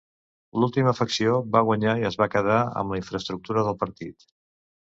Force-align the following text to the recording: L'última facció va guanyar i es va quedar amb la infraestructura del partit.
L'última 0.61 0.93
facció 0.99 1.35
va 1.57 1.61
guanyar 1.69 1.95
i 2.01 2.07
es 2.11 2.19
va 2.23 2.29
quedar 2.37 2.57
amb 2.83 2.95
la 2.97 3.01
infraestructura 3.03 3.67
del 3.69 3.81
partit. 3.85 4.31